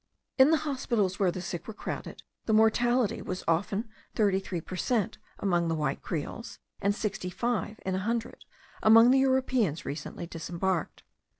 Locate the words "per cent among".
4.59-5.67